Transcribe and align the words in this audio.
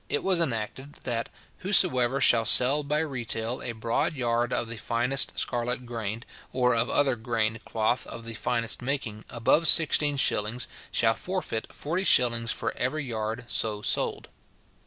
it 0.09 0.23
was 0.23 0.41
enacted, 0.41 0.93
that 1.03 1.29
"whosoever 1.59 2.19
shall 2.19 2.43
sell 2.43 2.81
by 2.81 2.97
retail 2.97 3.61
a 3.61 3.71
broad 3.71 4.15
yard 4.15 4.51
of 4.51 4.67
the 4.67 4.77
finest 4.77 5.37
scarlet 5.37 5.85
grained, 5.85 6.25
or 6.51 6.73
of 6.75 6.89
other 6.89 7.15
grained 7.15 7.63
cloth 7.65 8.07
of 8.07 8.25
the 8.25 8.33
finest 8.33 8.81
making, 8.81 9.23
above 9.29 9.67
sixteen 9.67 10.17
shillings, 10.17 10.65
shall 10.91 11.13
forfeit 11.13 11.71
forty 11.71 12.03
shillings 12.03 12.51
for 12.51 12.75
every 12.75 13.05
yard 13.05 13.45
so 13.47 13.83
sold." 13.83 14.27